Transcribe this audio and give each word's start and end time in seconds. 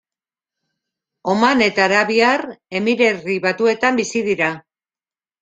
Oman 1.33 1.61
eta 1.65 1.83
Arabiar 1.89 2.45
Emirerri 2.81 3.37
Batuetan 3.45 4.03
bizi 4.03 4.27
dira. 4.33 4.51